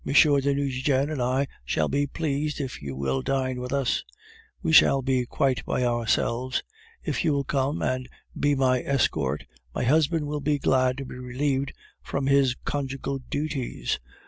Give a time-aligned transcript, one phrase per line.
[0.03, 0.11] de
[0.55, 4.03] Nucingen and I shall be pleased if you will dine with us;
[4.63, 6.63] we shall be quite by ourselves.
[7.03, 9.45] If you will come and be my escort,
[9.75, 13.99] my husband will be glad to be relieved from his conjugal duties.